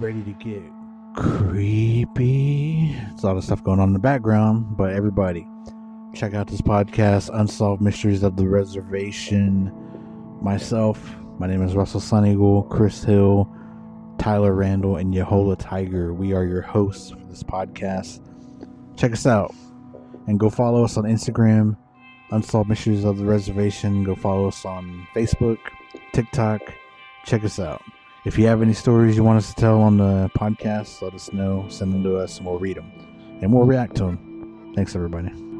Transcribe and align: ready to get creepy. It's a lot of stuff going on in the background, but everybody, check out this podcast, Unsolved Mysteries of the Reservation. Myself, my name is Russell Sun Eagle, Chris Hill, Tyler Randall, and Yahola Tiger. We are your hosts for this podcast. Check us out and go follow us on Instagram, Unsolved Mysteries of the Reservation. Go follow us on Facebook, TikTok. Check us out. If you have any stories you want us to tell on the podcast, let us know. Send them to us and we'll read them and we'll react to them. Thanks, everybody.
ready 0.00 0.22
to 0.22 0.32
get 0.32 0.62
creepy. 1.14 2.94
It's 3.12 3.22
a 3.22 3.26
lot 3.26 3.36
of 3.36 3.44
stuff 3.44 3.62
going 3.62 3.80
on 3.80 3.88
in 3.88 3.92
the 3.92 3.98
background, 3.98 4.76
but 4.76 4.92
everybody, 4.92 5.46
check 6.14 6.34
out 6.34 6.46
this 6.48 6.60
podcast, 6.60 7.30
Unsolved 7.32 7.82
Mysteries 7.82 8.22
of 8.22 8.36
the 8.36 8.48
Reservation. 8.48 9.70
Myself, 10.40 11.16
my 11.38 11.46
name 11.46 11.62
is 11.62 11.74
Russell 11.74 12.00
Sun 12.00 12.26
Eagle, 12.26 12.64
Chris 12.64 13.04
Hill, 13.04 13.50
Tyler 14.18 14.54
Randall, 14.54 14.96
and 14.96 15.12
Yahola 15.14 15.56
Tiger. 15.58 16.14
We 16.14 16.32
are 16.32 16.44
your 16.44 16.62
hosts 16.62 17.10
for 17.10 17.24
this 17.26 17.42
podcast. 17.42 18.20
Check 18.96 19.12
us 19.12 19.26
out 19.26 19.54
and 20.26 20.38
go 20.38 20.50
follow 20.50 20.84
us 20.84 20.96
on 20.96 21.04
Instagram, 21.04 21.76
Unsolved 22.30 22.68
Mysteries 22.68 23.04
of 23.04 23.18
the 23.18 23.24
Reservation. 23.24 24.04
Go 24.04 24.14
follow 24.14 24.48
us 24.48 24.64
on 24.64 25.06
Facebook, 25.14 25.58
TikTok. 26.12 26.60
Check 27.24 27.44
us 27.44 27.58
out. 27.58 27.82
If 28.24 28.38
you 28.38 28.46
have 28.46 28.62
any 28.62 28.72
stories 28.72 29.16
you 29.16 29.24
want 29.24 29.38
us 29.38 29.52
to 29.52 29.60
tell 29.60 29.80
on 29.80 29.96
the 29.96 30.30
podcast, 30.38 31.02
let 31.02 31.12
us 31.12 31.32
know. 31.32 31.66
Send 31.68 31.92
them 31.92 32.04
to 32.04 32.16
us 32.18 32.38
and 32.38 32.46
we'll 32.46 32.58
read 32.58 32.76
them 32.76 32.92
and 33.40 33.52
we'll 33.52 33.66
react 33.66 33.96
to 33.96 34.04
them. 34.04 34.72
Thanks, 34.76 34.94
everybody. 34.94 35.51